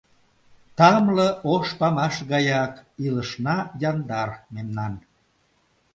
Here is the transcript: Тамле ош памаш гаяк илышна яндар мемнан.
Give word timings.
Тамле 0.77 1.27
ош 1.53 1.67
памаш 1.79 2.15
гаяк 2.31 2.73
илышна 3.05 3.57
яндар 3.89 4.29
мемнан. 4.53 4.93